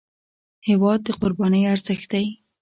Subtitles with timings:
[0.67, 2.25] هېواد د قربانۍ ارزښت دی.